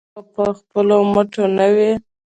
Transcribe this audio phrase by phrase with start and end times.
[0.07, 1.91] آیا او په خپلو مټو نه وي؟